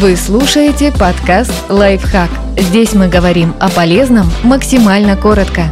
[0.00, 2.28] Вы слушаете подкаст «Лайфхак».
[2.58, 5.66] Здесь мы говорим о полезном максимально коротко.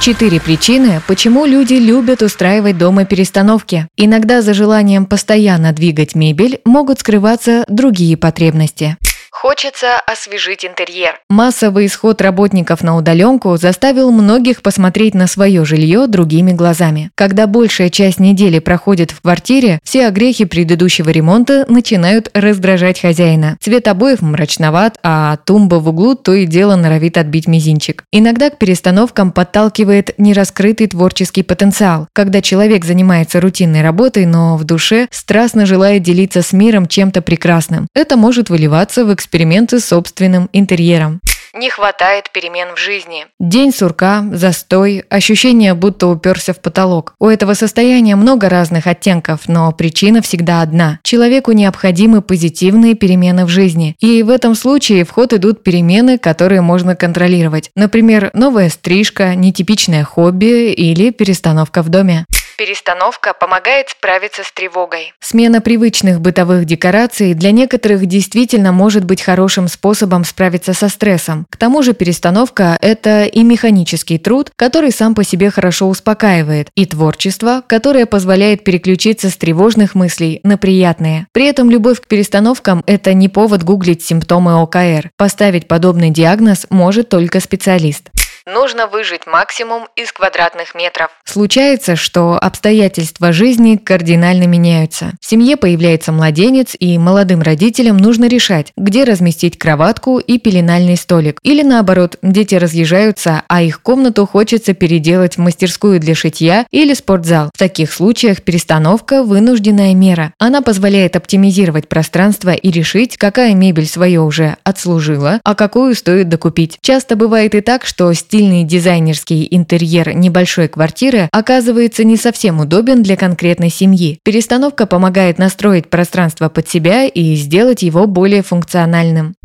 [0.00, 3.88] Четыре причины, почему люди любят устраивать дома перестановки.
[3.98, 8.96] Иногда за желанием постоянно двигать мебель могут скрываться другие потребности.
[9.44, 11.20] Хочется освежить интерьер.
[11.28, 17.10] Массовый исход работников на удаленку заставил многих посмотреть на свое жилье другими глазами.
[17.14, 23.58] Когда большая часть недели проходит в квартире, все огрехи предыдущего ремонта начинают раздражать хозяина.
[23.60, 28.04] Цвет обоев мрачноват, а тумба в углу то и дело норовит отбить мизинчик.
[28.12, 35.06] Иногда к перестановкам подталкивает нераскрытый творческий потенциал, когда человек занимается рутинной работой, но в душе
[35.10, 37.88] страстно желает делиться с миром чем-то прекрасным.
[37.94, 41.20] Это может выливаться в эксперимент эксперименты с собственным интерьером.
[41.56, 43.26] Не хватает перемен в жизни.
[43.40, 47.14] День сурка, застой, ощущение, будто уперся в потолок.
[47.18, 51.00] У этого состояния много разных оттенков, но причина всегда одна.
[51.02, 53.96] Человеку необходимы позитивные перемены в жизни.
[54.00, 57.70] И в этом случае в ход идут перемены, которые можно контролировать.
[57.74, 62.24] Например, новая стрижка, нетипичное хобби или перестановка в доме.
[62.56, 65.12] Перестановка помогает справиться с тревогой.
[65.20, 71.46] Смена привычных бытовых декораций для некоторых действительно может быть хорошим способом справиться со стрессом.
[71.50, 76.86] К тому же перестановка– это и механический труд, который сам по себе хорошо успокаивает, и
[76.86, 81.26] творчество, которое позволяет переключиться с тревожных мыслей на приятные.
[81.32, 85.10] При этом любовь к перестановкам– это не повод гуглить симптомы ОКР.
[85.16, 88.10] Поставить подобный диагноз может только специалист.
[88.46, 91.08] Нужно выжить максимум из квадратных метров.
[91.24, 95.12] Случается, что обстоятельства жизни кардинально меняются.
[95.18, 101.38] В семье появляется младенец, и молодым родителям нужно решать, где разместить кроватку и пеленальный столик.
[101.42, 107.48] Или наоборот, дети разъезжаются, а их комнату хочется переделать в мастерскую для шитья или спортзал.
[107.54, 110.34] В таких случаях перестановка– вынужденная мера.
[110.38, 116.76] Она позволяет оптимизировать пространство и решить, какая мебель свое уже отслужила, а какую стоит докупить.
[116.82, 123.16] Часто бывает и так, что стильный дизайнерский интерьер небольшой квартиры оказывается не совсем удобен для
[123.16, 124.18] конкретной семьи.
[124.24, 129.36] Перестановка помогает настроить пространство под себя и сделать его более функциональным.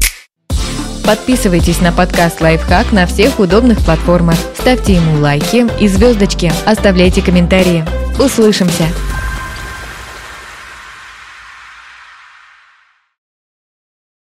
[1.06, 4.38] Подписывайтесь на подкаст «Лайфхак» на всех удобных платформах.
[4.60, 6.52] Ставьте ему лайки и звездочки.
[6.66, 7.86] Оставляйте комментарии.
[8.18, 8.86] Услышимся!